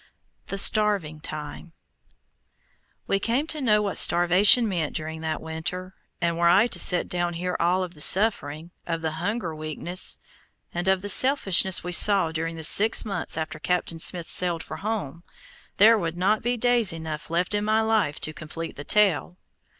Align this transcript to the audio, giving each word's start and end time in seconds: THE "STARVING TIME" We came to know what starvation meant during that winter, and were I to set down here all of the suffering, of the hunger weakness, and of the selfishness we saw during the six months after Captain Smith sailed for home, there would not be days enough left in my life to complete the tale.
THE 0.47 0.57
"STARVING 0.57 1.19
TIME" 1.21 1.73
We 3.05 3.19
came 3.19 3.45
to 3.45 3.61
know 3.61 3.83
what 3.83 3.99
starvation 3.99 4.67
meant 4.67 4.95
during 4.95 5.21
that 5.21 5.43
winter, 5.43 5.93
and 6.19 6.39
were 6.39 6.47
I 6.47 6.65
to 6.65 6.79
set 6.79 7.07
down 7.07 7.33
here 7.35 7.55
all 7.59 7.83
of 7.83 7.93
the 7.93 8.01
suffering, 8.01 8.71
of 8.87 9.03
the 9.03 9.11
hunger 9.21 9.53
weakness, 9.55 10.17
and 10.73 10.87
of 10.87 11.03
the 11.03 11.07
selfishness 11.09 11.83
we 11.83 11.91
saw 11.91 12.31
during 12.31 12.55
the 12.55 12.63
six 12.63 13.05
months 13.05 13.37
after 13.37 13.59
Captain 13.59 13.99
Smith 13.99 14.27
sailed 14.27 14.63
for 14.63 14.77
home, 14.77 15.23
there 15.77 15.99
would 15.99 16.17
not 16.17 16.41
be 16.41 16.57
days 16.57 16.91
enough 16.91 17.29
left 17.29 17.53
in 17.53 17.63
my 17.63 17.81
life 17.81 18.19
to 18.21 18.33
complete 18.33 18.77
the 18.77 18.83
tale. 18.83 19.37